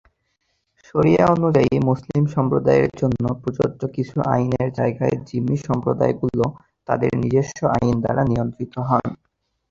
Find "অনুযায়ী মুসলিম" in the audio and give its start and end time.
1.35-2.23